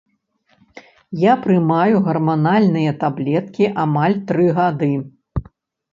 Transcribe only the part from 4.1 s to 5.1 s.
тры гады.